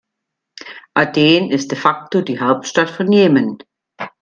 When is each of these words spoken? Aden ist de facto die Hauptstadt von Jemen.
Aden 0.95 1.51
ist 1.51 1.69
de 1.69 1.77
facto 1.77 2.23
die 2.23 2.39
Hauptstadt 2.39 2.89
von 2.89 3.11
Jemen. 3.11 3.59